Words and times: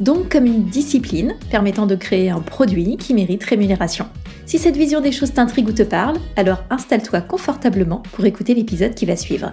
Donc 0.00 0.30
comme 0.30 0.46
une 0.46 0.64
discipline 0.64 1.34
permettant 1.50 1.86
de 1.86 1.96
créer 1.96 2.30
un 2.30 2.40
produit 2.40 2.96
qui 2.96 3.14
mérite 3.14 3.42
rémunération. 3.42 4.06
Si 4.46 4.58
cette 4.58 4.76
vision 4.76 5.00
des 5.00 5.10
choses 5.10 5.32
t'intrigue 5.32 5.68
ou 5.68 5.72
te 5.72 5.82
parle, 5.82 6.18
alors 6.36 6.62
installe-toi 6.70 7.20
confortablement 7.20 8.02
pour 8.12 8.24
écouter 8.24 8.54
l'épisode 8.54 8.94
qui 8.94 9.06
va 9.06 9.16
suivre. 9.16 9.52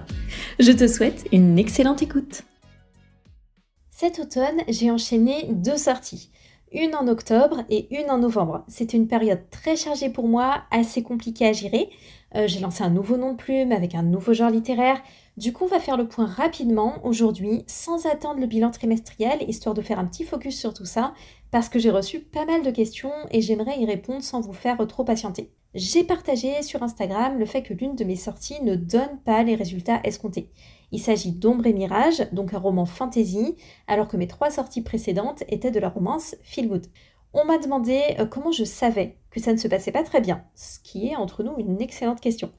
Je 0.59 0.71
te 0.71 0.87
souhaite 0.87 1.25
une 1.31 1.57
excellente 1.57 2.03
écoute. 2.03 2.43
Cet 3.89 4.19
automne, 4.19 4.61
j'ai 4.67 4.91
enchaîné 4.91 5.47
deux 5.49 5.77
sorties 5.77 6.29
une 6.71 6.95
en 6.95 7.07
octobre 7.07 7.63
et 7.69 7.87
une 7.95 8.09
en 8.09 8.17
novembre. 8.17 8.63
C'est 8.67 8.93
une 8.93 9.07
période 9.07 9.41
très 9.49 9.75
chargée 9.75 10.09
pour 10.09 10.27
moi, 10.27 10.63
assez 10.71 11.03
compliquée 11.03 11.47
à 11.47 11.53
gérer. 11.53 11.89
Euh, 12.35 12.47
j'ai 12.47 12.59
lancé 12.59 12.83
un 12.83 12.89
nouveau 12.89 13.17
nom 13.17 13.31
de 13.31 13.37
plume 13.37 13.71
avec 13.71 13.95
un 13.95 14.03
nouveau 14.03 14.33
genre 14.33 14.49
littéraire. 14.49 15.01
Du 15.37 15.53
coup, 15.53 15.65
on 15.65 15.67
va 15.67 15.79
faire 15.79 15.97
le 15.97 16.07
point 16.07 16.25
rapidement 16.25 16.95
aujourd'hui, 17.03 17.63
sans 17.67 18.05
attendre 18.05 18.39
le 18.39 18.47
bilan 18.47 18.71
trimestriel, 18.71 19.43
histoire 19.47 19.75
de 19.75 19.81
faire 19.81 19.99
un 19.99 20.05
petit 20.05 20.23
focus 20.23 20.57
sur 20.57 20.73
tout 20.73 20.85
ça, 20.85 21.13
parce 21.55 21.69
que 21.69 21.79
j'ai 21.79 21.89
reçu 21.89 22.19
pas 22.19 22.43
mal 22.43 22.63
de 22.63 22.69
questions 22.69 23.13
et 23.31 23.39
j'aimerais 23.39 23.79
y 23.79 23.85
répondre 23.85 24.21
sans 24.21 24.41
vous 24.41 24.51
faire 24.51 24.85
trop 24.87 25.05
patienter. 25.05 25.53
J'ai 25.73 26.03
partagé 26.03 26.61
sur 26.63 26.83
Instagram 26.83 27.39
le 27.39 27.45
fait 27.45 27.63
que 27.63 27.73
l'une 27.73 27.95
de 27.95 28.03
mes 28.03 28.17
sorties 28.17 28.61
ne 28.61 28.75
donne 28.75 29.21
pas 29.23 29.41
les 29.41 29.55
résultats 29.55 30.01
escomptés. 30.03 30.51
Il 30.91 30.99
s'agit 30.99 31.31
d'Ombre 31.31 31.65
et 31.65 31.71
Mirage, 31.71 32.27
donc 32.33 32.53
un 32.53 32.59
roman 32.59 32.85
fantasy, 32.85 33.55
alors 33.87 34.09
que 34.09 34.17
mes 34.17 34.27
trois 34.27 34.51
sorties 34.51 34.81
précédentes 34.81 35.45
étaient 35.47 35.71
de 35.71 35.79
la 35.79 35.87
romance 35.87 36.35
Feel. 36.43 36.81
On 37.31 37.45
m'a 37.45 37.57
demandé 37.57 38.01
euh, 38.19 38.25
comment 38.25 38.51
je 38.51 38.65
savais 38.65 39.15
ça 39.39 39.53
ne 39.53 39.57
se 39.57 39.67
passait 39.67 39.91
pas 39.91 40.03
très 40.03 40.21
bien, 40.21 40.43
ce 40.55 40.79
qui 40.79 41.07
est 41.07 41.15
entre 41.15 41.43
nous 41.43 41.55
une 41.57 41.81
excellente 41.81 42.21
question. 42.21 42.51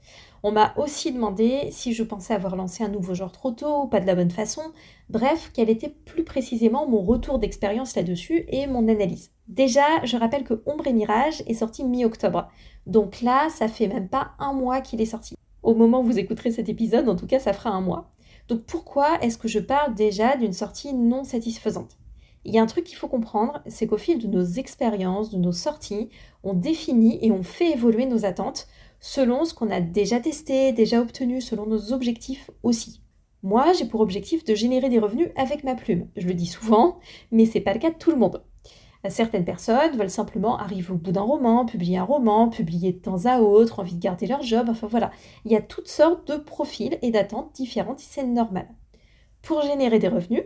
On 0.43 0.53
m'a 0.53 0.75
aussi 0.77 1.13
demandé 1.13 1.69
si 1.73 1.93
je 1.93 2.03
pensais 2.03 2.35
avoir 2.35 2.57
lancé 2.57 2.85
un 2.85 2.89
nouveau 2.89 3.15
genre 3.15 3.33
trop 3.33 3.51
tôt 3.51 3.83
ou 3.83 3.87
pas 3.89 4.01
de 4.01 4.07
la 4.07 4.15
bonne 4.15 4.31
façon, 4.31 4.63
bref, 5.09 5.51
quel 5.55 5.71
était 5.71 5.95
plus 6.05 6.25
précisément 6.25 6.89
mon 6.89 7.03
retour 7.03 7.39
d'expérience 7.39 7.97
là-dessus 7.97 8.45
et 8.49 8.67
mon 8.67 8.89
analyse. 8.89 9.31
Déjà, 9.49 10.05
je 10.05 10.17
rappelle 10.17 10.45
que 10.45 10.63
Ombre 10.67 10.87
et 10.87 10.93
Mirage 10.93 11.43
est 11.47 11.55
sorti 11.55 11.85
mi-octobre, 11.85 12.49
donc 12.87 13.23
là, 13.23 13.49
ça 13.51 13.69
fait 13.69 13.89
même 13.89 14.09
pas 14.09 14.33
un 14.39 14.53
mois 14.53 14.81
qu'il 14.81 15.01
est 15.01 15.07
sorti. 15.07 15.37
Au 15.63 15.75
moment 15.75 16.01
où 16.01 16.05
vous 16.05 16.19
écouterez 16.19 16.53
cet 16.53 16.69
épisode, 16.69 17.09
en 17.09 17.17
tout 17.17 17.27
cas, 17.27 17.41
ça 17.41 17.53
fera 17.53 17.71
un 17.71 17.81
mois. 17.81 18.11
Donc 18.49 18.63
pourquoi 18.63 19.19
est-ce 19.23 19.39
que 19.39 19.49
je 19.49 19.59
parle 19.59 19.95
déjà 19.95 20.37
d'une 20.37 20.53
sortie 20.53 20.95
non 20.95 21.25
satisfaisante? 21.25 21.99
Il 22.47 22.55
y 22.55 22.59
a 22.59 22.63
un 22.63 22.67
truc 22.67 22.85
qu'il 22.85 22.97
faut 22.97 23.09
comprendre, 23.09 23.61
c'est 23.67 23.89
qu'au 23.89 23.99
fil 23.99 24.21
de 24.21 24.29
nos 24.29 24.45
expériences, 24.45 25.31
de 25.31 25.37
nos 25.37 25.51
sorties, 25.51 26.11
on 26.45 26.55
définit 26.55 27.19
et 27.21 27.33
on 27.33 27.43
fait 27.43 27.73
évoluer 27.73 28.07
nos 28.07 28.25
attentes 28.25 28.69
selon 29.01 29.45
ce 29.45 29.53
qu'on 29.53 29.69
a 29.69 29.81
déjà 29.81 30.21
testé, 30.21 30.71
déjà 30.71 31.01
obtenu, 31.01 31.41
selon 31.41 31.67
nos 31.67 31.93
objectifs 31.93 32.53
aussi. 32.63 33.03
Moi, 33.43 33.73
j'ai 33.73 33.85
pour 33.85 34.01
objectif 34.01 34.45
de 34.45 34.55
générer 34.55 34.89
des 34.89 35.01
revenus 35.01 35.31
avec 35.35 35.65
ma 35.65 35.75
plume. 35.75 36.07
Je 36.17 36.29
le 36.29 36.35
dis 36.35 36.47
souvent, 36.47 37.01
mais 37.33 37.47
c'est 37.47 37.61
pas 37.61 37.75
le 37.75 37.81
cas 37.81 37.91
de 37.91 37.99
tout 37.99 38.13
le 38.13 38.17
monde. 38.17 38.45
Certaines 39.09 39.45
personnes 39.45 39.97
veulent 39.97 40.09
simplement 40.09 40.57
arriver 40.57 40.93
au 40.93 40.97
bout 40.97 41.13
d'un 41.13 41.23
roman, 41.23 41.67
publier 41.67 41.99
un 41.99 42.05
roman, 42.05 42.49
publier 42.49 42.93
de 42.93 42.99
temps 42.99 43.27
à 43.27 43.41
autre, 43.41 43.81
envie 43.81 43.97
de 43.97 44.01
garder 44.01 44.29
leur 44.29 44.43
job, 44.43 44.69
enfin 44.69 44.87
voilà. 44.87 45.11
Il 45.45 45.51
y 45.51 45.57
a 45.57 45.63
toutes 45.63 45.89
sortes 45.89 46.29
de 46.29 46.37
profils 46.37 46.97
et 47.03 47.11
d'attentes 47.11 47.53
différentes 47.55 47.99
c'est 47.99 48.25
normal. 48.25 48.69
Pour 49.43 49.63
générer 49.63 49.99
des 49.99 50.09
revenus, 50.09 50.45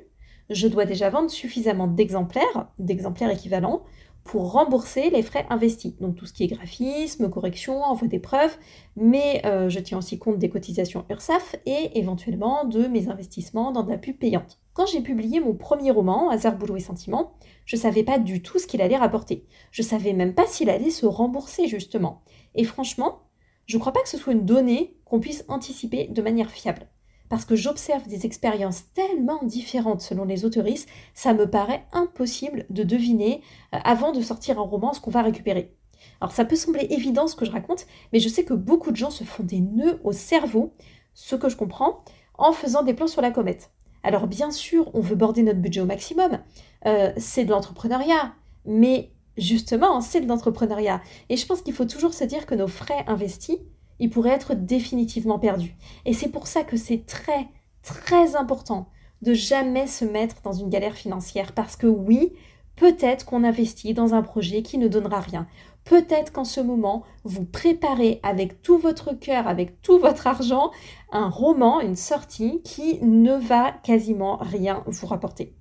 je 0.50 0.69
dois 0.69 0.84
déjà 0.84 1.11
vendre 1.11 1.31
suffisamment 1.31 1.87
d'exemplaires, 1.87 2.69
d'exemplaires 2.78 3.31
équivalents, 3.31 3.83
pour 4.25 4.53
rembourser 4.53 5.11
les 5.11 5.22
frais 5.22 5.47
investis. 5.50 5.97
Donc 5.99 6.16
tout 6.16 6.27
ce 6.27 6.33
qui 6.33 6.44
est 6.44 6.49
graphisme, 6.49 7.31
correction, 7.31 7.83
envoi 7.83 8.06
des 8.06 8.19
preuves, 8.19 8.56
mais 8.97 9.41
euh, 9.47 9.69
je 9.69 9.81
tiens 9.81 9.99
aussi 9.99 10.19
compte 10.19 10.38
des 10.38 10.50
cotisations 10.50 11.05
URSAF 11.09 11.56
et 11.66 11.99
éventuellement 11.99 12.65
de 12.65 12.87
mes 12.87 13.09
investissements 13.09 13.72
dans 13.72 13.83
de 13.83 13.91
la 13.91 13.99
pub 13.99 14.19
payante. 14.19 14.59
Quand 14.75 14.87
j'ai 14.87 15.00
publié 15.00 15.41
mon 15.41 15.55
premier 15.55 15.91
roman, 15.91 16.31
Hasard, 16.31 16.56
Boulot 16.56 16.77
et 16.77 16.81
Sentiment, 16.81 17.32
je 17.65 17.77
ne 17.77 17.81
savais 17.81 18.03
pas 18.05 18.19
du 18.19 18.43
tout 18.43 18.59
ce 18.59 18.67
qu'il 18.67 18.82
allait 18.82 18.97
rapporter. 18.97 19.47
Je 19.72 19.82
ne 19.82 19.87
savais 19.87 20.12
même 20.12 20.34
pas 20.34 20.47
s'il 20.47 20.71
allait 20.71 20.91
se 20.91 21.06
rembourser, 21.06 21.67
justement. 21.67 22.22
Et 22.55 22.65
franchement, 22.65 23.22
je 23.67 23.77
ne 23.77 23.81
crois 23.81 23.93
pas 23.93 24.03
que 24.03 24.09
ce 24.09 24.19
soit 24.19 24.32
une 24.32 24.47
donnée 24.47 24.97
qu'on 25.05 25.21
puisse 25.21 25.44
anticiper 25.49 26.09
de 26.09 26.22
manière 26.22 26.50
fiable. 26.50 26.88
Parce 27.30 27.46
que 27.46 27.56
j'observe 27.56 28.06
des 28.08 28.26
expériences 28.26 28.92
tellement 28.92 29.42
différentes 29.44 30.02
selon 30.02 30.24
les 30.24 30.44
autoristes, 30.44 30.88
ça 31.14 31.32
me 31.32 31.48
paraît 31.48 31.86
impossible 31.92 32.66
de 32.68 32.82
deviner 32.82 33.41
euh, 33.72 33.78
avant 33.84 34.12
de 34.12 34.20
sortir 34.20 34.58
un 34.58 34.64
roman 34.64 34.92
ce 34.92 35.00
qu'on 35.00 35.12
va 35.12 35.22
récupérer. 35.22 35.72
Alors 36.20 36.32
ça 36.32 36.44
peut 36.44 36.56
sembler 36.56 36.88
évident 36.90 37.28
ce 37.28 37.36
que 37.36 37.44
je 37.44 37.52
raconte, 37.52 37.86
mais 38.12 38.19
je 38.19 38.28
sais 38.28 38.44
que 38.44 38.52
beaucoup 38.52 38.90
de 38.90 38.96
gens 38.96 39.10
se 39.10 39.24
font 39.24 39.44
des 39.44 39.60
nœuds 39.60 40.00
au 40.02 40.12
cerveau, 40.12 40.74
ce 41.14 41.36
que 41.36 41.48
je 41.48 41.56
comprends, 41.56 42.04
en 42.36 42.52
faisant 42.52 42.82
des 42.82 42.94
plans 42.94 43.06
sur 43.06 43.22
la 43.22 43.30
comète. 43.30 43.70
Alors 44.02 44.26
bien 44.26 44.50
sûr, 44.50 44.90
on 44.94 45.00
veut 45.00 45.16
border 45.16 45.42
notre 45.42 45.60
budget 45.60 45.82
au 45.82 45.86
maximum, 45.86 46.40
euh, 46.86 47.12
c'est 47.16 47.44
de 47.44 47.50
l'entrepreneuriat, 47.50 48.34
mais 48.64 49.12
justement, 49.36 50.00
c'est 50.00 50.20
de 50.20 50.26
l'entrepreneuriat. 50.26 51.00
Et 51.28 51.36
je 51.36 51.46
pense 51.46 51.62
qu'il 51.62 51.74
faut 51.74 51.84
toujours 51.84 52.14
se 52.14 52.24
dire 52.24 52.46
que 52.46 52.56
nos 52.56 52.66
frais 52.66 53.04
investis, 53.06 53.58
ils 54.00 54.11
pourraient 54.11 54.31
être 54.31 54.55
définitivement 54.55 55.38
perdus. 55.38 55.77
Et 56.05 56.12
c'est 56.12 56.31
pour 56.31 56.49
ça 56.49 56.65
que 56.65 56.77
c'est 56.77 57.06
très, 57.06 57.49
très 57.83 58.34
important 58.34 58.88
de 59.22 59.34
jamais 59.34 59.87
se 59.87 60.05
mettre 60.05 60.43
dans 60.43 60.53
une 60.53 60.71
galère 60.71 60.97
financière, 60.97 61.53
parce 61.53 61.77
que 61.77 61.87
oui, 61.87 62.33
peut-être 62.77 63.27
qu'on 63.27 63.44
investit 63.44 63.94
dans 63.94 64.15
un 64.15 64.22
projet 64.22 64.62
qui 64.62 64.78
ne 64.78 64.88
donnera 64.88 65.21
rien. 65.21 65.47
Peut-être 65.84 66.33
qu'en 66.33 66.44
ce 66.44 66.61
moment, 66.61 67.05
vous 67.25 67.44
préparez 67.44 68.21
avec 68.22 68.62
tout 68.62 68.78
votre 68.78 69.12
cœur, 69.12 69.47
avec 69.47 69.83
tout 69.83 69.99
votre 69.99 70.27
argent, 70.27 70.71
un 71.12 71.28
roman, 71.28 71.81
une 71.81 71.97
sortie 71.97 72.62
qui 72.62 72.99
ne 73.03 73.34
va 73.34 73.72
quasiment 73.82 74.37
rien 74.38 74.82
vous 74.87 75.06
rapporter. 75.06 75.55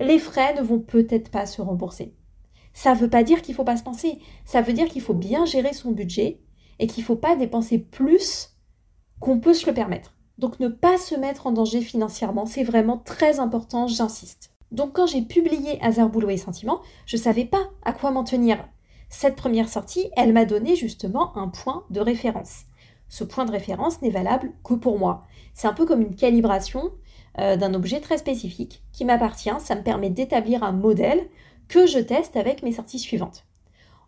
Les 0.00 0.18
frais 0.18 0.54
ne 0.54 0.62
vont 0.62 0.80
peut-être 0.80 1.30
pas 1.30 1.46
se 1.46 1.62
rembourser. 1.62 2.14
Ça 2.72 2.94
ne 2.94 2.98
veut 2.98 3.10
pas 3.10 3.22
dire 3.22 3.42
qu'il 3.42 3.52
ne 3.52 3.56
faut 3.56 3.64
pas 3.64 3.76
se 3.76 3.82
penser. 3.82 4.18
Ça 4.44 4.62
veut 4.62 4.72
dire 4.72 4.88
qu'il 4.88 5.02
faut 5.02 5.14
bien 5.14 5.44
gérer 5.44 5.72
son 5.72 5.90
budget 5.90 6.40
et 6.80 6.86
qu'il 6.88 7.02
ne 7.02 7.06
faut 7.06 7.16
pas 7.16 7.36
dépenser 7.36 7.78
plus 7.78 8.56
qu'on 9.20 9.38
peut 9.38 9.54
se 9.54 9.66
le 9.66 9.74
permettre. 9.74 10.14
Donc 10.38 10.58
ne 10.58 10.68
pas 10.68 10.96
se 10.96 11.14
mettre 11.14 11.46
en 11.46 11.52
danger 11.52 11.82
financièrement, 11.82 12.46
c'est 12.46 12.64
vraiment 12.64 12.96
très 12.96 13.38
important, 13.38 13.86
j'insiste. 13.86 14.50
Donc 14.72 14.94
quand 14.94 15.06
j'ai 15.06 15.22
publié 15.22 15.78
Hasard, 15.82 16.08
Boulot 16.08 16.30
et 16.30 16.38
Sentiments, 16.38 16.80
je 17.06 17.16
ne 17.16 17.22
savais 17.22 17.44
pas 17.44 17.70
à 17.84 17.92
quoi 17.92 18.10
m'en 18.10 18.24
tenir. 18.24 18.66
Cette 19.10 19.36
première 19.36 19.68
sortie, 19.68 20.10
elle 20.16 20.32
m'a 20.32 20.46
donné 20.46 20.76
justement 20.76 21.36
un 21.36 21.48
point 21.48 21.84
de 21.90 22.00
référence. 22.00 22.62
Ce 23.08 23.24
point 23.24 23.44
de 23.44 23.52
référence 23.52 24.00
n'est 24.00 24.10
valable 24.10 24.52
que 24.64 24.74
pour 24.74 24.98
moi. 24.98 25.24
C'est 25.52 25.68
un 25.68 25.74
peu 25.74 25.84
comme 25.84 26.00
une 26.00 26.14
calibration 26.14 26.90
euh, 27.38 27.56
d'un 27.56 27.74
objet 27.74 28.00
très 28.00 28.18
spécifique 28.18 28.82
qui 28.92 29.04
m'appartient. 29.04 29.50
Ça 29.58 29.74
me 29.74 29.82
permet 29.82 30.10
d'établir 30.10 30.62
un 30.62 30.72
modèle 30.72 31.28
que 31.68 31.86
je 31.86 31.98
teste 31.98 32.36
avec 32.36 32.62
mes 32.62 32.72
sorties 32.72 33.00
suivantes. 33.00 33.44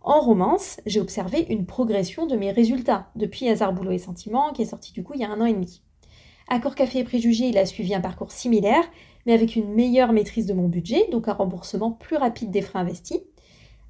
En 0.04 0.20
romance, 0.20 0.80
j'ai 0.84 1.00
observé 1.00 1.46
une 1.48 1.64
progression 1.64 2.26
de 2.26 2.34
mes 2.34 2.50
résultats 2.50 3.10
depuis 3.14 3.48
Hasard, 3.48 3.72
Boulot 3.72 3.92
et 3.92 3.98
Sentiments, 3.98 4.52
qui 4.52 4.62
est 4.62 4.66
sorti 4.66 4.92
du 4.92 5.04
coup 5.04 5.12
il 5.14 5.20
y 5.20 5.24
a 5.24 5.30
un 5.30 5.40
an 5.40 5.44
et 5.44 5.52
demi. 5.52 5.82
Accord 6.48 6.74
Café 6.74 6.98
et 6.98 7.04
Préjugés, 7.04 7.46
il 7.46 7.58
a 7.58 7.66
suivi 7.66 7.94
un 7.94 8.00
parcours 8.00 8.32
similaire, 8.32 8.84
mais 9.26 9.32
avec 9.32 9.54
une 9.54 9.72
meilleure 9.72 10.12
maîtrise 10.12 10.46
de 10.46 10.54
mon 10.54 10.66
budget, 10.66 11.08
donc 11.12 11.28
un 11.28 11.34
remboursement 11.34 11.92
plus 11.92 12.16
rapide 12.16 12.50
des 12.50 12.62
frais 12.62 12.80
investis. 12.80 13.20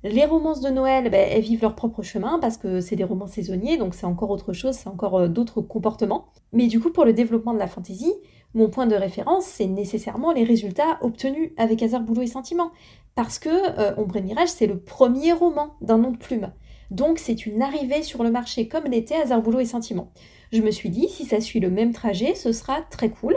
Les 0.05 0.25
romances 0.25 0.61
de 0.61 0.69
Noël, 0.69 1.11
ben, 1.11 1.29
elles 1.31 1.43
vivent 1.43 1.63
leur 1.63 1.77
propre 1.77 2.03
chemin 2.03 2.41
parce 2.41 2.57
que 2.57 2.81
c'est 2.81 2.97
des 2.97 3.05
romans 3.05 3.29
saisonniers, 3.29 3.77
donc 3.77 3.95
c'est 3.95 4.05
encore 4.05 4.31
autre 4.31 4.53
chose, 4.53 4.75
c'est 4.75 4.89
encore 4.89 5.15
euh, 5.17 5.29
d'autres 5.29 5.61
comportements. 5.61 6.27
Mais 6.53 6.67
du 6.67 6.81
coup, 6.81 6.91
pour 6.91 7.05
le 7.05 7.13
développement 7.13 7.55
de 7.55 7.61
la 7.61 7.69
fantaisie, 7.69 8.13
mon 8.55 8.69
point 8.69 8.87
de 8.87 8.97
référence, 8.97 9.45
c'est 9.45 9.67
nécessairement 9.67 10.33
les 10.33 10.43
résultats 10.43 10.99
obtenus 11.03 11.53
avec 11.57 11.81
Hasard, 11.85 12.03
Boulot 12.03 12.23
et 12.23 12.27
Sentiment. 12.27 12.73
Parce 13.15 13.39
que 13.39 13.49
euh, 13.49 13.95
Ombre 13.97 14.17
et 14.17 14.23
Mirage, 14.23 14.49
c'est 14.49 14.67
le 14.67 14.81
premier 14.81 15.33
roman 15.33 15.75
d'un 15.81 15.99
nom 15.99 16.11
de 16.11 16.19
plume. 16.19 16.53
Donc 16.91 17.21
c'est 17.21 17.47
une 17.47 17.63
arrivée 17.63 18.03
sur 18.03 18.25
le 18.25 18.33
marché 18.33 18.67
comme 18.67 18.85
l'était 18.85 19.15
Hasard, 19.15 19.41
Boulot 19.41 19.61
et 19.61 19.67
Sentiment. 19.67 20.13
Je 20.51 20.63
me 20.63 20.73
suis 20.73 20.91
dit, 20.91 21.09
si 21.09 21.27
ça 21.27 21.41
suit 21.41 21.61
le 21.61 21.71
même 21.71 21.93
trajet, 21.93 22.35
ce 22.35 22.53
sera 22.53 22.83
très 22.91 23.09
cool. 23.09 23.37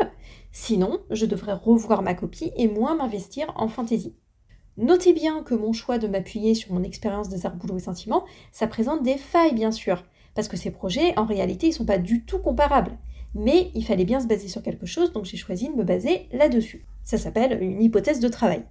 Sinon, 0.52 1.00
je 1.12 1.28
devrais 1.28 1.54
revoir 1.54 2.02
ma 2.02 2.16
copie 2.16 2.52
et 2.58 2.68
moins 2.68 2.96
m'investir 2.96 3.54
en 3.56 3.68
fantaisie. 3.68 4.16
Notez 4.78 5.14
bien 5.14 5.42
que 5.42 5.56
mon 5.56 5.72
choix 5.72 5.98
de 5.98 6.08
m'appuyer 6.08 6.54
sur 6.54 6.74
mon 6.74 6.84
expérience 6.84 7.30
des 7.30 7.48
boulot 7.50 7.78
et 7.78 7.82
sentiments, 7.82 8.26
ça 8.52 8.68
présente 8.68 9.04
des 9.04 9.18
failles 9.18 9.54
bien 9.54 9.72
sûr, 9.72 10.04
parce 10.34 10.50
que 10.50 10.58
ces 10.58 10.72
projets, 10.72 11.18
en 11.18 11.26
réalité, 11.26 11.68
ils 11.68 11.74
sont 11.74 11.86
pas 11.86 11.98
du 11.98 12.26
tout 12.26 12.40
comparables. 12.40 12.98
Mais 13.36 13.72
il 13.74 13.86
fallait 13.86 14.06
bien 14.06 14.20
se 14.20 14.28
baser 14.28 14.50
sur 14.50 14.62
quelque 14.62 14.86
chose, 14.86 15.14
donc 15.14 15.26
j'ai 15.26 15.38
choisi 15.38 15.70
de 15.70 15.76
me 15.76 15.84
baser 15.84 16.28
là-dessus. 16.34 16.86
Ça 17.04 17.18
s'appelle 17.18 17.62
une 17.62 17.82
hypothèse 17.82 18.20
de 18.20 18.28
travail. 18.28 18.64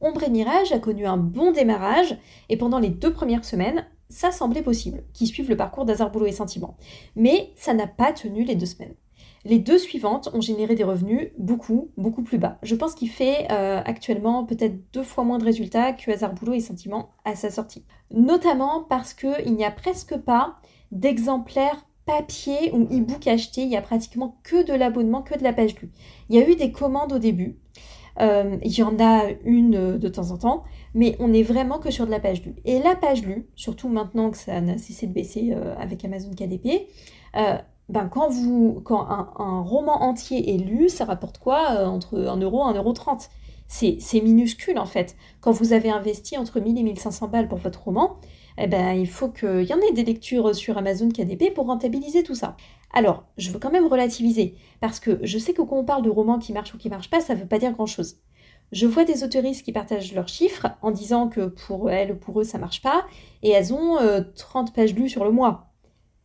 Ombre 0.00 0.24
et 0.24 0.30
Mirage 0.30 0.72
a 0.72 0.78
connu 0.78 1.06
un 1.06 1.16
bon 1.16 1.52
démarrage, 1.52 2.18
et 2.48 2.56
pendant 2.56 2.80
les 2.80 2.90
deux 2.90 3.12
premières 3.12 3.44
semaines, 3.44 3.86
ça 4.08 4.30
semblait 4.30 4.62
possible, 4.62 5.04
qui 5.12 5.26
suivent 5.26 5.48
le 5.48 5.56
parcours 5.56 5.84
d'Hazard 5.84 6.10
Boulot 6.10 6.26
et 6.26 6.32
Sentiment. 6.32 6.76
Mais 7.14 7.50
ça 7.56 7.72
n'a 7.72 7.86
pas 7.86 8.12
tenu 8.12 8.44
les 8.44 8.56
deux 8.56 8.66
semaines. 8.66 8.94
Les 9.48 9.60
deux 9.60 9.78
suivantes 9.78 10.28
ont 10.34 10.40
généré 10.40 10.74
des 10.74 10.82
revenus 10.82 11.28
beaucoup, 11.38 11.92
beaucoup 11.96 12.24
plus 12.24 12.36
bas. 12.36 12.58
Je 12.64 12.74
pense 12.74 12.96
qu'il 12.96 13.08
fait 13.08 13.46
euh, 13.52 13.80
actuellement 13.84 14.44
peut-être 14.44 14.74
deux 14.92 15.04
fois 15.04 15.22
moins 15.22 15.38
de 15.38 15.44
résultats 15.44 15.92
que 15.92 16.10
Hasard 16.10 16.34
Boulot 16.34 16.54
et 16.54 16.60
Sentiment 16.60 17.10
à 17.24 17.36
sa 17.36 17.48
sortie. 17.48 17.84
Notamment 18.10 18.82
parce 18.82 19.14
qu'il 19.14 19.54
n'y 19.54 19.64
a 19.64 19.70
presque 19.70 20.16
pas 20.16 20.56
d'exemplaires 20.90 21.86
papier 22.06 22.72
ou 22.72 22.86
e-book 22.86 23.28
achetés. 23.28 23.62
Il 23.62 23.68
y 23.68 23.76
a 23.76 23.82
pratiquement 23.82 24.40
que 24.42 24.66
de 24.66 24.72
l'abonnement, 24.72 25.22
que 25.22 25.38
de 25.38 25.44
la 25.44 25.52
page 25.52 25.76
lue. 25.80 25.92
Il 26.28 26.34
y 26.34 26.42
a 26.42 26.50
eu 26.50 26.56
des 26.56 26.72
commandes 26.72 27.12
au 27.12 27.20
début. 27.20 27.56
Euh, 28.20 28.56
il 28.64 28.76
y 28.76 28.82
en 28.82 28.98
a 28.98 29.28
une 29.44 29.96
de 29.96 30.08
temps 30.08 30.32
en 30.32 30.38
temps, 30.38 30.64
mais 30.92 31.14
on 31.20 31.32
est 31.32 31.44
vraiment 31.44 31.78
que 31.78 31.92
sur 31.92 32.06
de 32.06 32.10
la 32.10 32.18
page 32.18 32.42
lue. 32.44 32.56
Et 32.64 32.80
la 32.80 32.96
page 32.96 33.22
lue, 33.22 33.46
surtout 33.54 33.88
maintenant 33.88 34.30
que 34.30 34.38
ça 34.38 34.60
n'a 34.60 34.76
cessé 34.76 35.06
de 35.06 35.12
baisser 35.12 35.52
euh, 35.54 35.76
avec 35.78 36.04
Amazon 36.04 36.30
KDP, 36.32 36.88
ben 37.88 38.08
quand, 38.08 38.28
vous, 38.28 38.80
quand 38.84 39.06
un, 39.08 39.60
roman 39.60 40.02
entier 40.02 40.54
est 40.54 40.58
lu, 40.58 40.88
ça 40.88 41.04
rapporte 41.04 41.38
quoi 41.38 41.70
euh, 41.72 41.86
Entre 41.86 42.18
1 42.18 42.36
euro 42.38 42.66
et 42.66 42.72
1 42.72 42.74
euro 42.74 42.92
30. 42.92 43.28
C'est 43.68 44.20
minuscule 44.20 44.78
en 44.78 44.86
fait. 44.86 45.16
Quand 45.40 45.52
vous 45.52 45.72
avez 45.72 45.90
investi 45.90 46.36
entre 46.38 46.60
1000 46.60 46.78
et 46.78 46.82
1500 46.82 47.28
balles 47.28 47.48
pour 47.48 47.58
votre 47.58 47.82
roman, 47.82 48.18
eh 48.58 48.66
ben, 48.66 48.92
il 48.92 49.08
faut 49.08 49.28
qu'il 49.28 49.64
y 49.64 49.74
en 49.74 49.80
ait 49.80 49.92
des 49.92 50.04
lectures 50.04 50.54
sur 50.54 50.78
Amazon 50.78 51.08
KDP 51.10 51.52
pour 51.52 51.66
rentabiliser 51.66 52.22
tout 52.22 52.34
ça. 52.34 52.56
Alors, 52.92 53.24
je 53.36 53.50
veux 53.50 53.58
quand 53.58 53.72
même 53.72 53.86
relativiser, 53.86 54.54
parce 54.80 55.00
que 55.00 55.18
je 55.22 55.38
sais 55.38 55.52
que 55.52 55.62
quand 55.62 55.76
on 55.76 55.84
parle 55.84 56.02
de 56.02 56.10
romans 56.10 56.38
qui 56.38 56.52
marchent 56.52 56.74
ou 56.74 56.78
qui 56.78 56.88
marchent 56.88 57.10
pas, 57.10 57.20
ça 57.20 57.34
ne 57.34 57.40
veut 57.40 57.46
pas 57.46 57.58
dire 57.58 57.72
grand-chose. 57.72 58.16
Je 58.72 58.86
vois 58.86 59.04
des 59.04 59.22
autoristes 59.22 59.64
qui 59.64 59.72
partagent 59.72 60.14
leurs 60.14 60.28
chiffres 60.28 60.68
en 60.82 60.90
disant 60.90 61.28
que 61.28 61.46
pour 61.46 61.90
elles 61.90 62.12
ou 62.12 62.16
pour 62.16 62.40
eux, 62.40 62.44
ça 62.44 62.58
marche 62.58 62.82
pas, 62.82 63.04
et 63.42 63.50
elles 63.50 63.72
ont 63.72 63.98
30 64.34 64.68
euh, 64.68 64.72
pages 64.72 64.94
lues 64.94 65.08
sur 65.08 65.24
le 65.24 65.30
mois. 65.30 65.72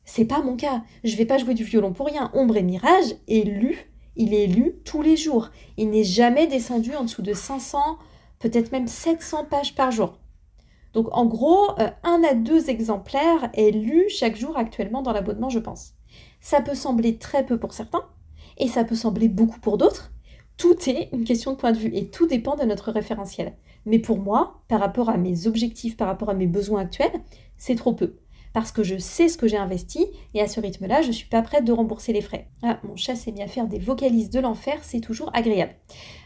C'est 0.06 0.26
pas 0.26 0.42
mon 0.42 0.56
cas. 0.56 0.84
Je 1.04 1.16
vais 1.16 1.26
pas 1.26 1.38
jouer 1.38 1.54
du 1.54 1.64
violon 1.64 1.94
pour 1.94 2.08
rien. 2.08 2.32
Ombre 2.34 2.58
et 2.58 2.64
Mirage 2.64 3.16
est 3.28 3.46
lu. 3.46 3.92
Il 4.16 4.34
est 4.34 4.48
lu 4.48 4.76
tous 4.84 5.02
les 5.02 5.16
jours. 5.16 5.50
Il 5.78 5.90
n'est 5.90 6.04
jamais 6.04 6.48
descendu 6.48 6.96
en 6.96 7.04
dessous 7.04 7.22
de 7.22 7.34
500, 7.34 7.98
peut-être 8.40 8.72
même 8.72 8.88
700 8.88 9.46
pages 9.46 9.76
par 9.76 9.92
jour. 9.92 10.18
Donc 10.94 11.08
en 11.12 11.26
gros, 11.26 11.72
euh, 11.80 11.90
un 12.04 12.22
à 12.24 12.34
deux 12.34 12.70
exemplaires 12.70 13.50
est 13.54 13.72
lu 13.72 14.10
chaque 14.10 14.36
jour 14.36 14.58
actuellement 14.58 15.02
dans 15.02 15.14
l'abonnement, 15.14 15.50
je 15.50 15.60
pense. 15.60 15.94
Ça 16.42 16.62
peut 16.62 16.76
sembler 16.76 17.18
très 17.18 17.46
peu 17.46 17.58
pour 17.58 17.74
certains, 17.74 18.04
et 18.58 18.68
ça 18.68 18.84
peut 18.84 18.96
sembler 18.96 19.30
beaucoup 19.30 19.60
pour 19.62 19.78
d'autres. 19.78 20.12
Tout 20.58 20.76
est 20.90 21.10
une 21.14 21.24
question 21.24 21.52
de 21.54 21.58
point 21.58 21.72
de 21.72 21.78
vue, 21.78 21.96
et 21.96 22.10
tout 22.10 22.28
dépend 22.28 22.58
de 22.58 22.66
notre 22.66 22.92
référentiel. 22.92 23.54
Mais 23.86 24.00
pour 24.00 24.20
moi, 24.20 24.62
par 24.68 24.82
rapport 24.82 25.10
à 25.10 25.18
mes 25.18 25.48
objectifs, 25.48 25.96
par 25.96 26.08
rapport 26.08 26.30
à 26.30 26.34
mes 26.34 26.48
besoins 26.48 26.82
actuels, 26.82 27.22
c'est 27.58 27.76
trop 27.76 27.94
peu 27.94 28.18
parce 28.54 28.72
que 28.72 28.84
je 28.84 28.98
sais 28.98 29.28
ce 29.28 29.38
que 29.38 29.48
j'ai 29.48 29.58
investi 29.58 30.08
et 30.34 30.42
à 30.42 30.48
ce 30.48 30.60
rythme-là, 30.60 31.02
je 31.02 31.08
ne 31.08 31.14
suis 31.14 31.28
pas 31.28 31.42
prête 31.42 31.66
de 31.66 31.72
rembourser 31.72 32.14
les 32.14 32.22
frais. 32.22 32.50
Ah, 32.64 32.80
mon 32.84 32.96
chat 32.96 33.16
s'est 33.16 33.32
mis 33.32 33.42
à 33.42 33.48
faire 33.48 33.68
des 33.68 33.80
vocalises 33.80 34.30
de 34.30 34.40
l'enfer, 34.40 34.80
c'est 34.82 35.00
toujours 35.00 35.30
agréable. 35.34 35.76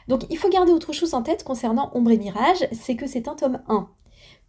Donc 0.07 0.23
il 0.29 0.37
faut 0.37 0.49
garder 0.49 0.71
autre 0.71 0.93
chose 0.93 1.13
en 1.13 1.23
tête 1.23 1.43
concernant 1.43 1.91
Ombre 1.93 2.11
et 2.11 2.17
Mirage, 2.17 2.67
c'est 2.71 2.95
que 2.95 3.07
c'est 3.07 3.27
un 3.27 3.35
tome 3.35 3.61
1. 3.67 3.89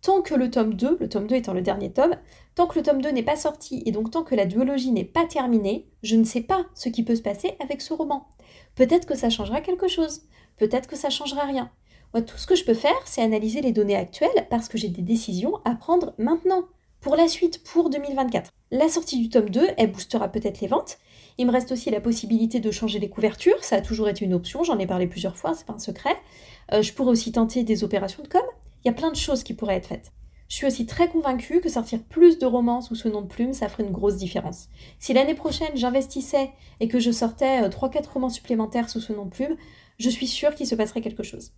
Tant 0.02 0.22
que 0.22 0.34
le 0.34 0.50
tome 0.50 0.74
2, 0.74 0.98
le 1.00 1.08
tome 1.08 1.26
2 1.26 1.36
étant 1.36 1.54
le 1.54 1.62
dernier 1.62 1.92
tome, 1.92 2.16
tant 2.54 2.66
que 2.66 2.78
le 2.78 2.84
tome 2.84 3.02
2 3.02 3.10
n'est 3.10 3.22
pas 3.22 3.36
sorti 3.36 3.82
et 3.86 3.92
donc 3.92 4.10
tant 4.10 4.22
que 4.22 4.34
la 4.34 4.46
duologie 4.46 4.92
n'est 4.92 5.04
pas 5.04 5.24
terminée, 5.24 5.88
je 6.02 6.16
ne 6.16 6.24
sais 6.24 6.42
pas 6.42 6.66
ce 6.74 6.88
qui 6.88 7.02
peut 7.02 7.16
se 7.16 7.22
passer 7.22 7.56
avec 7.60 7.80
ce 7.80 7.92
roman. 7.92 8.28
Peut-être 8.74 9.06
que 9.06 9.16
ça 9.16 9.30
changera 9.30 9.60
quelque 9.60 9.88
chose, 9.88 10.22
peut-être 10.58 10.88
que 10.88 10.96
ça 10.96 11.10
changera 11.10 11.42
rien. 11.44 11.70
Moi, 12.14 12.22
tout 12.22 12.36
ce 12.36 12.46
que 12.46 12.54
je 12.54 12.64
peux 12.64 12.74
faire, 12.74 12.94
c'est 13.04 13.22
analyser 13.22 13.60
les 13.60 13.72
données 13.72 13.96
actuelles 13.96 14.46
parce 14.48 14.68
que 14.68 14.78
j'ai 14.78 14.88
des 14.88 15.02
décisions 15.02 15.56
à 15.64 15.74
prendre 15.74 16.14
maintenant 16.18 16.62
pour 17.06 17.14
la 17.14 17.28
suite, 17.28 17.62
pour 17.62 17.88
2024. 17.88 18.50
La 18.72 18.88
sortie 18.88 19.16
du 19.22 19.28
tome 19.28 19.48
2, 19.48 19.64
elle 19.76 19.92
boostera 19.92 20.26
peut-être 20.26 20.60
les 20.60 20.66
ventes. 20.66 20.98
Il 21.38 21.46
me 21.46 21.52
reste 21.52 21.70
aussi 21.70 21.88
la 21.88 22.00
possibilité 22.00 22.58
de 22.58 22.72
changer 22.72 22.98
les 22.98 23.08
couvertures, 23.08 23.62
ça 23.62 23.76
a 23.76 23.80
toujours 23.80 24.08
été 24.08 24.24
une 24.24 24.34
option, 24.34 24.64
j'en 24.64 24.76
ai 24.80 24.88
parlé 24.88 25.06
plusieurs 25.06 25.36
fois, 25.36 25.54
c'est 25.54 25.64
pas 25.64 25.74
un 25.74 25.78
secret. 25.78 26.16
Euh, 26.72 26.82
je 26.82 26.92
pourrais 26.92 27.12
aussi 27.12 27.30
tenter 27.30 27.62
des 27.62 27.84
opérations 27.84 28.24
de 28.24 28.28
com. 28.28 28.42
Il 28.82 28.88
y 28.88 28.90
a 28.90 28.92
plein 28.92 29.12
de 29.12 29.16
choses 29.16 29.44
qui 29.44 29.54
pourraient 29.54 29.76
être 29.76 29.86
faites. 29.86 30.10
Je 30.48 30.56
suis 30.56 30.66
aussi 30.66 30.84
très 30.84 31.08
convaincue 31.08 31.60
que 31.60 31.68
sortir 31.68 32.02
plus 32.02 32.40
de 32.40 32.46
romans 32.46 32.80
sous 32.80 32.96
ce 32.96 33.06
nom 33.06 33.20
de 33.20 33.28
plume, 33.28 33.52
ça 33.52 33.68
ferait 33.68 33.84
une 33.84 33.92
grosse 33.92 34.16
différence. 34.16 34.68
Si 34.98 35.12
l'année 35.12 35.34
prochaine 35.34 35.76
j'investissais 35.76 36.50
et 36.80 36.88
que 36.88 36.98
je 36.98 37.12
sortais 37.12 37.68
3-4 37.68 37.96
euh, 37.98 38.00
romans 38.14 38.30
supplémentaires 38.30 38.90
sous 38.90 39.00
ce 39.00 39.12
nom 39.12 39.26
de 39.26 39.30
plume, 39.30 39.56
je 40.00 40.10
suis 40.10 40.26
sûre 40.26 40.56
qu'il 40.56 40.66
se 40.66 40.74
passerait 40.74 41.02
quelque 41.02 41.22
chose. 41.22 41.52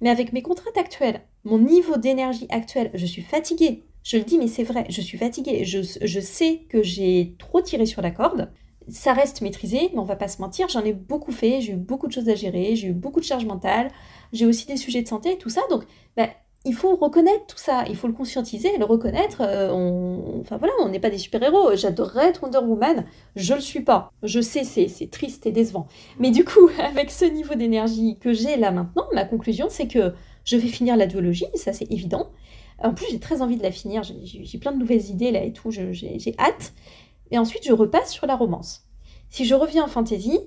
Mais 0.00 0.10
avec 0.10 0.32
mes 0.32 0.42
contraintes 0.42 0.78
actuelles, 0.78 1.22
mon 1.42 1.58
niveau 1.58 1.96
d'énergie 1.96 2.46
actuel, 2.50 2.92
je 2.94 3.04
suis 3.04 3.22
fatiguée, 3.22 3.82
je 4.04 4.16
le 4.16 4.24
dis, 4.24 4.38
mais 4.38 4.48
c'est 4.48 4.64
vrai, 4.64 4.86
je 4.88 5.00
suis 5.00 5.18
fatiguée. 5.18 5.64
Je, 5.64 6.20
sais 6.20 6.62
que 6.68 6.82
j'ai 6.82 7.34
trop 7.38 7.60
tiré 7.60 7.86
sur 7.86 8.02
la 8.02 8.10
corde. 8.10 8.50
Ça 8.88 9.12
reste 9.12 9.42
maîtrisé, 9.42 9.90
mais 9.92 10.00
on 10.00 10.04
va 10.04 10.16
pas 10.16 10.28
se 10.28 10.40
mentir, 10.40 10.68
j'en 10.68 10.84
ai 10.84 10.92
beaucoup 10.92 11.30
fait, 11.30 11.60
j'ai 11.60 11.72
eu 11.72 11.76
beaucoup 11.76 12.08
de 12.08 12.12
choses 12.12 12.28
à 12.28 12.34
gérer, 12.34 12.74
j'ai 12.74 12.88
eu 12.88 12.92
beaucoup 12.92 13.20
de 13.20 13.24
charges 13.24 13.46
mentales, 13.46 13.92
j'ai 14.32 14.44
aussi 14.44 14.66
des 14.66 14.76
sujets 14.76 15.02
de 15.02 15.08
santé 15.08 15.38
tout 15.38 15.50
ça. 15.50 15.60
Donc, 15.70 15.84
bah, 16.16 16.28
il 16.64 16.74
faut 16.74 16.94
reconnaître 16.96 17.46
tout 17.46 17.58
ça, 17.58 17.84
il 17.88 17.96
faut 17.96 18.06
le 18.06 18.12
conscientiser, 18.12 18.76
le 18.78 18.84
reconnaître. 18.84 19.40
Euh, 19.40 20.40
enfin 20.40 20.56
voilà, 20.58 20.72
on 20.80 20.88
n'est 20.88 21.00
pas 21.00 21.10
des 21.10 21.18
super-héros. 21.18 21.74
J'adorerais 21.74 22.28
être 22.28 22.42
Wonder 22.42 22.58
Woman, 22.58 23.04
je 23.36 23.54
le 23.54 23.60
suis 23.60 23.82
pas. 23.82 24.12
Je 24.22 24.40
sais, 24.40 24.64
c'est 24.64 25.10
triste 25.10 25.46
et 25.46 25.52
décevant. 25.52 25.86
Mais 26.18 26.30
du 26.30 26.44
coup, 26.44 26.68
avec 26.78 27.10
ce 27.10 27.24
niveau 27.24 27.54
d'énergie 27.54 28.18
que 28.20 28.32
j'ai 28.32 28.56
là 28.56 28.70
maintenant, 28.70 29.06
ma 29.12 29.24
conclusion, 29.24 29.66
c'est 29.70 29.88
que 29.88 30.12
je 30.44 30.56
vais 30.56 30.68
finir 30.68 30.96
la 30.96 31.06
duologie, 31.06 31.46
ça 31.54 31.72
c'est 31.72 31.90
évident. 31.90 32.30
En 32.82 32.94
plus, 32.94 33.06
j'ai 33.10 33.20
très 33.20 33.42
envie 33.42 33.56
de 33.56 33.62
la 33.62 33.70
finir. 33.70 34.02
J'ai 34.02 34.58
plein 34.58 34.72
de 34.72 34.78
nouvelles 34.78 35.10
idées 35.10 35.30
là 35.30 35.42
et 35.44 35.52
tout. 35.52 35.70
J'ai 35.70 36.34
hâte. 36.38 36.72
Et 37.30 37.38
ensuite, 37.38 37.64
je 37.64 37.72
repasse 37.72 38.12
sur 38.12 38.26
la 38.26 38.36
romance. 38.36 38.86
Si 39.30 39.44
je 39.44 39.54
reviens 39.54 39.84
en 39.84 39.88
fantasy, 39.88 40.38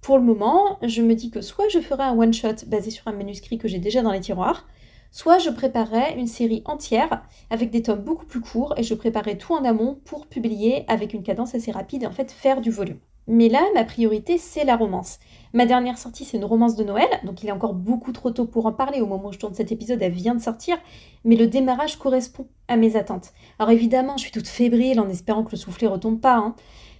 pour 0.00 0.18
le 0.18 0.24
moment, 0.24 0.78
je 0.82 1.02
me 1.02 1.14
dis 1.14 1.30
que 1.30 1.40
soit 1.40 1.68
je 1.68 1.80
ferai 1.80 2.04
un 2.04 2.16
one-shot 2.18 2.66
basé 2.66 2.90
sur 2.90 3.06
un 3.06 3.12
manuscrit 3.12 3.58
que 3.58 3.68
j'ai 3.68 3.78
déjà 3.78 4.02
dans 4.02 4.12
les 4.12 4.20
tiroirs, 4.20 4.66
soit 5.10 5.38
je 5.38 5.50
préparerai 5.50 6.18
une 6.18 6.26
série 6.26 6.62
entière 6.64 7.22
avec 7.50 7.70
des 7.70 7.82
tomes 7.82 8.02
beaucoup 8.02 8.26
plus 8.26 8.40
courts 8.40 8.74
et 8.76 8.82
je 8.82 8.94
préparerai 8.94 9.38
tout 9.38 9.54
en 9.54 9.64
amont 9.64 10.00
pour 10.04 10.26
publier 10.26 10.84
avec 10.88 11.14
une 11.14 11.22
cadence 11.22 11.54
assez 11.54 11.70
rapide 11.70 12.02
et 12.04 12.06
en 12.06 12.12
fait 12.12 12.30
faire 12.30 12.60
du 12.60 12.70
volume. 12.70 12.98
Mais 13.30 13.50
là, 13.50 13.62
ma 13.74 13.84
priorité, 13.84 14.38
c'est 14.38 14.64
la 14.64 14.74
romance. 14.74 15.18
Ma 15.52 15.66
dernière 15.66 15.98
sortie, 15.98 16.24
c'est 16.24 16.38
une 16.38 16.46
romance 16.46 16.76
de 16.76 16.84
Noël, 16.84 17.08
donc 17.24 17.42
il 17.42 17.48
est 17.48 17.52
encore 17.52 17.74
beaucoup 17.74 18.10
trop 18.12 18.30
tôt 18.30 18.46
pour 18.46 18.64
en 18.64 18.72
parler. 18.72 19.02
Au 19.02 19.06
moment 19.06 19.28
où 19.28 19.32
je 19.32 19.38
tourne 19.38 19.54
cet 19.54 19.70
épisode, 19.70 20.00
elle 20.00 20.12
vient 20.12 20.34
de 20.34 20.40
sortir, 20.40 20.78
mais 21.24 21.36
le 21.36 21.46
démarrage 21.46 21.96
correspond 21.96 22.48
à 22.68 22.76
mes 22.76 22.96
attentes. 22.96 23.32
Alors 23.58 23.70
évidemment, 23.70 24.16
je 24.16 24.22
suis 24.22 24.32
toute 24.32 24.48
fébrile 24.48 24.98
en 24.98 25.10
espérant 25.10 25.44
que 25.44 25.52
le 25.52 25.58
soufflet 25.58 25.86
retombe 25.86 26.20
pas, 26.20 26.36
hein. 26.36 26.54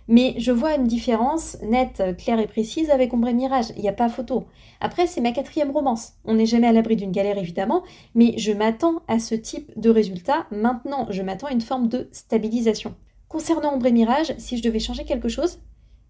mais 0.07 0.35
je 0.37 0.53
vois 0.53 0.75
une 0.75 0.87
différence 0.87 1.57
nette, 1.63 2.03
claire 2.19 2.41
et 2.41 2.47
précise 2.47 2.91
avec 2.91 3.15
Ombre 3.15 3.29
et 3.29 3.35
Mirage. 3.35 3.73
Il 3.77 3.83
n'y 3.83 3.89
a 3.89 3.95
pas 3.95 4.11
photo. 4.11 4.45
Après, 4.83 5.07
c'est 5.07 5.23
ma 5.23 5.33
quatrième 5.33 5.71
romance. 5.71 6.13
On 6.27 6.35
n'est 6.35 6.47
jamais 6.47 6.69
à 6.69 6.73
l'abri 6.73 6.97
d'une 6.97 7.13
galère, 7.13 7.39
évidemment, 7.39 7.85
mais 8.15 8.35
je 8.37 8.53
m'attends 8.53 9.01
à 9.09 9.19
ce 9.19 9.35
type 9.35 9.73
de 9.77 9.89
résultat. 9.89 10.47
Maintenant, 10.51 11.07
je 11.09 11.23
m'attends 11.23 11.47
à 11.47 11.53
une 11.53 11.63
forme 11.63 11.89
de 11.89 12.11
stabilisation. 12.13 12.95
Concernant 13.29 13.75
Ombre 13.75 13.87
et 13.87 13.93
Mirage, 13.93 14.35
si 14.37 14.59
je 14.59 14.63
devais 14.63 14.79
changer 14.79 15.05
quelque 15.05 15.29
chose, 15.29 15.61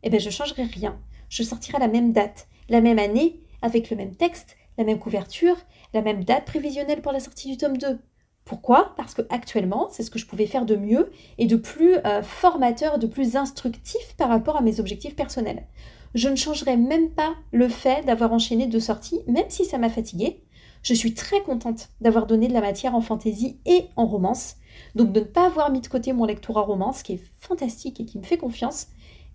eh 0.02 0.10
bien 0.10 0.18
je 0.18 0.26
ne 0.26 0.32
changerai 0.32 0.64
rien. 0.64 0.98
Je 1.28 1.42
sortirai 1.42 1.78
la 1.78 1.88
même 1.88 2.12
date, 2.12 2.48
la 2.68 2.80
même 2.80 2.98
année, 2.98 3.40
avec 3.62 3.90
le 3.90 3.96
même 3.96 4.14
texte, 4.14 4.56
la 4.78 4.84
même 4.84 4.98
couverture, 4.98 5.56
la 5.92 6.02
même 6.02 6.24
date 6.24 6.44
prévisionnelle 6.44 7.02
pour 7.02 7.12
la 7.12 7.20
sortie 7.20 7.50
du 7.50 7.56
tome 7.56 7.76
2. 7.76 7.98
Pourquoi? 8.44 8.94
Parce 8.96 9.12
que 9.12 9.22
actuellement, 9.28 9.88
c'est 9.90 10.02
ce 10.02 10.10
que 10.10 10.18
je 10.18 10.26
pouvais 10.26 10.46
faire 10.46 10.64
de 10.64 10.76
mieux 10.76 11.10
et 11.36 11.46
de 11.46 11.56
plus 11.56 11.96
euh, 12.06 12.22
formateur, 12.22 12.98
de 12.98 13.06
plus 13.06 13.36
instructif 13.36 14.14
par 14.16 14.30
rapport 14.30 14.56
à 14.56 14.62
mes 14.62 14.80
objectifs 14.80 15.14
personnels. 15.14 15.66
Je 16.14 16.30
ne 16.30 16.36
changerai 16.36 16.78
même 16.78 17.10
pas 17.10 17.34
le 17.52 17.68
fait 17.68 18.06
d'avoir 18.06 18.32
enchaîné 18.32 18.66
deux 18.66 18.80
sorties, 18.80 19.20
même 19.26 19.50
si 19.50 19.66
ça 19.66 19.76
m'a 19.76 19.90
fatiguée. 19.90 20.42
Je 20.82 20.94
suis 20.94 21.12
très 21.12 21.42
contente 21.42 21.90
d'avoir 22.00 22.26
donné 22.26 22.48
de 22.48 22.54
la 22.54 22.62
matière 22.62 22.94
en 22.94 23.02
fantaisie 23.02 23.58
et 23.66 23.88
en 23.96 24.06
romance, 24.06 24.56
donc 24.94 25.12
de 25.12 25.20
ne 25.20 25.24
pas 25.24 25.46
avoir 25.46 25.70
mis 25.70 25.82
de 25.82 25.88
côté 25.88 26.14
mon 26.14 26.24
lectorat 26.24 26.62
romance, 26.62 27.02
qui 27.02 27.14
est 27.14 27.22
fantastique 27.40 28.00
et 28.00 28.06
qui 28.06 28.18
me 28.18 28.22
fait 28.22 28.38
confiance, 28.38 28.86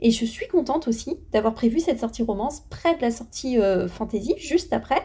et 0.04 0.12
je 0.12 0.26
suis 0.26 0.48
contente 0.48 0.88
aussi 0.88 1.18
d'avoir 1.32 1.54
prévu 1.54 1.80
cette 1.80 2.02
sortie 2.02 2.24
romance 2.24 2.64
près 2.70 2.96
de 2.96 3.02
la 3.02 3.10
sortie 3.10 3.58
euh, 3.58 3.88
fantasy, 3.88 4.36
juste 4.38 4.74
après, 4.74 5.02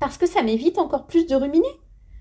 parce 0.00 0.16
que 0.16 0.26
ça 0.26 0.42
m'évite 0.42 0.78
encore 0.78 1.06
plus 1.06 1.26
de 1.26 1.36
ruminer. 1.36 1.68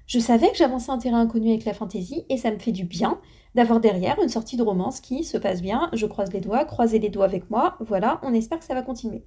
Je 0.07 0.19
savais 0.19 0.51
que 0.51 0.57
j'avançais 0.57 0.91
un 0.91 0.97
terrain 0.97 1.21
inconnu 1.21 1.49
avec 1.49 1.63
la 1.63 1.73
fantasy 1.73 2.25
et 2.29 2.37
ça 2.37 2.51
me 2.51 2.59
fait 2.59 2.73
du 2.73 2.83
bien 2.83 3.19
d'avoir 3.55 3.79
derrière 3.79 4.21
une 4.21 4.29
sortie 4.29 4.57
de 4.57 4.63
romance 4.63 4.99
qui 4.99 5.23
se 5.23 5.37
passe 5.37 5.61
bien. 5.61 5.89
Je 5.93 6.05
croise 6.05 6.31
les 6.33 6.41
doigts, 6.41 6.65
croisez 6.65 6.99
les 6.99 7.09
doigts 7.09 7.25
avec 7.25 7.49
moi. 7.49 7.77
Voilà, 7.79 8.19
on 8.23 8.33
espère 8.33 8.59
que 8.59 8.65
ça 8.65 8.73
va 8.73 8.81
continuer. 8.81 9.23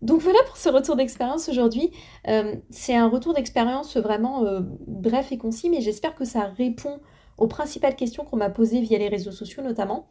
Donc 0.00 0.22
voilà 0.22 0.38
pour 0.46 0.56
ce 0.56 0.70
retour 0.70 0.96
d'expérience 0.96 1.48
aujourd'hui. 1.50 1.90
Euh, 2.26 2.56
c'est 2.70 2.96
un 2.96 3.08
retour 3.08 3.34
d'expérience 3.34 3.98
vraiment 3.98 4.44
euh, 4.44 4.60
bref 4.86 5.30
et 5.30 5.36
concis, 5.36 5.68
mais 5.68 5.82
j'espère 5.82 6.14
que 6.14 6.24
ça 6.24 6.44
répond 6.56 7.00
aux 7.36 7.48
principales 7.48 7.96
questions 7.96 8.24
qu'on 8.24 8.36
m'a 8.36 8.50
posées 8.50 8.80
via 8.80 8.98
les 8.98 9.08
réseaux 9.08 9.32
sociaux 9.32 9.62
notamment. 9.62 10.08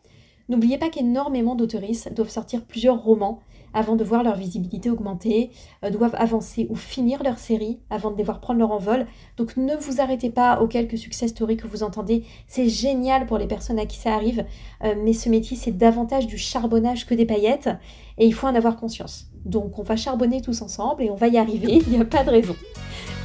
N'oubliez 0.49 0.77
pas 0.79 0.89
qu'énormément 0.89 1.55
d'auteuristes 1.55 2.13
doivent 2.13 2.29
sortir 2.29 2.63
plusieurs 2.63 3.01
romans 3.01 3.39
avant 3.73 3.95
de 3.95 4.03
voir 4.03 4.23
leur 4.23 4.35
visibilité 4.35 4.89
augmenter, 4.89 5.51
euh, 5.85 5.91
doivent 5.91 6.15
avancer 6.17 6.67
ou 6.69 6.75
finir 6.75 7.23
leur 7.23 7.37
série 7.37 7.79
avant 7.91 8.11
de 8.11 8.17
devoir 8.17 8.39
prendre 8.39 8.59
leur 8.59 8.71
envol. 8.71 9.05
Donc 9.37 9.57
ne 9.57 9.75
vous 9.75 10.01
arrêtez 10.01 10.29
pas 10.29 10.59
aux 10.61 10.67
quelques 10.67 10.97
success 10.97 11.29
stories 11.29 11.57
que 11.57 11.67
vous 11.67 11.83
entendez. 11.83 12.23
C'est 12.47 12.67
génial 12.67 13.25
pour 13.27 13.37
les 13.37 13.47
personnes 13.47 13.79
à 13.79 13.85
qui 13.85 13.97
ça 13.97 14.15
arrive, 14.15 14.45
euh, 14.83 14.95
mais 15.03 15.13
ce 15.13 15.29
métier 15.29 15.55
c'est 15.55 15.77
davantage 15.77 16.27
du 16.27 16.37
charbonnage 16.37 17.05
que 17.05 17.13
des 17.13 17.25
paillettes 17.25 17.69
et 18.17 18.25
il 18.25 18.33
faut 18.33 18.47
en 18.47 18.55
avoir 18.55 18.75
conscience. 18.75 19.27
Donc 19.45 19.77
on 19.79 19.83
va 19.83 19.95
charbonner 19.95 20.41
tous 20.41 20.61
ensemble 20.61 21.03
et 21.03 21.09
on 21.09 21.15
va 21.15 21.27
y 21.27 21.37
arriver, 21.37 21.79
il 21.87 21.89
n'y 21.89 22.01
a 22.01 22.05
pas 22.05 22.23
de 22.23 22.31
raison. 22.31 22.55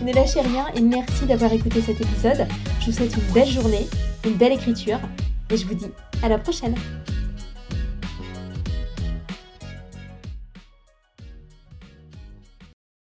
Ne 0.03 0.13
lâchez 0.13 0.41
rien 0.41 0.67
et 0.77 0.81
merci 0.81 1.25
d'avoir 1.25 1.53
écouté 1.53 1.81
cet 1.81 2.01
épisode. 2.01 2.47
Je 2.81 2.87
vous 2.87 2.93
souhaite 2.93 3.17
une 3.17 3.33
belle 3.33 3.49
journée, 3.49 3.87
une 4.25 4.35
belle 4.35 4.53
écriture 4.53 5.01
et 5.51 5.57
je 5.57 5.67
vous 5.67 5.75
dis 5.75 5.87
à 6.23 6.29
la 6.29 6.39
prochaine 6.39 6.75